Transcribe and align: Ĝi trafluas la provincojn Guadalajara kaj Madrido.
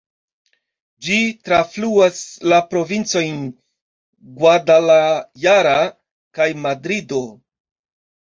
Ĝi 1.07 1.17
trafluas 1.49 2.21
la 2.53 2.57
provincojn 2.71 3.35
Guadalajara 4.43 5.75
kaj 6.39 6.49
Madrido. 6.65 7.21